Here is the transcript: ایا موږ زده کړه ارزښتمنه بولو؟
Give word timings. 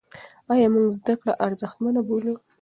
ایا 0.51 0.67
موږ 0.73 0.87
زده 0.97 1.13
کړه 1.21 1.33
ارزښتمنه 1.45 1.99
بولو؟ 2.07 2.35